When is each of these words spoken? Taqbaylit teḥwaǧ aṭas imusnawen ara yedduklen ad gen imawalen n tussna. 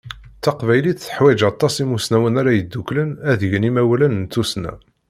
Taqbaylit 0.43 0.99
teḥwaǧ 1.03 1.39
aṭas 1.51 1.75
imusnawen 1.83 2.39
ara 2.41 2.51
yedduklen 2.53 3.09
ad 3.31 3.41
gen 3.51 3.67
imawalen 3.69 4.19
n 4.27 4.29
tussna. 4.33 4.73